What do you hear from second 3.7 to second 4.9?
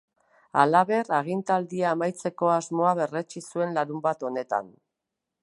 larunbat honetan.